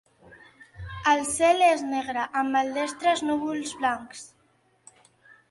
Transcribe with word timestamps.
El 1.11 1.21
cel 1.33 1.61
és 1.65 1.83
negre, 1.89 2.23
amb 2.41 2.57
maldestres 2.57 3.23
núvols 3.27 3.77
blancs. 3.83 4.27